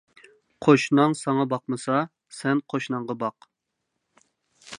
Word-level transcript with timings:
قوشناڭ 0.67 1.13
ساڭا 1.19 1.45
باقمىسا، 1.53 1.99
سەن 2.39 2.65
قوشناڭغا 2.75 3.21
باق. 3.25 3.51